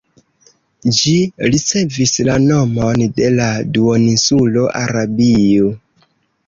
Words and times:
Ĝi 0.99 1.11
ricevis 1.55 2.13
la 2.31 2.39
nomon 2.47 3.05
de 3.21 3.29
la 3.37 3.51
duoninsulo 3.77 4.69
Arabio. 4.85 5.71